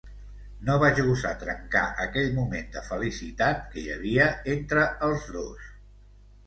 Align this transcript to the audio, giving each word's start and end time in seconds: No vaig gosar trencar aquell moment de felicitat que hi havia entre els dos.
No 0.69 0.77
vaig 0.83 1.01
gosar 1.09 1.33
trencar 1.43 1.83
aquell 2.07 2.31
moment 2.39 2.73
de 2.79 2.85
felicitat 2.89 3.63
que 3.75 3.83
hi 3.83 3.93
havia 3.99 4.27
entre 4.59 4.89
els 5.11 5.31
dos. 5.39 5.71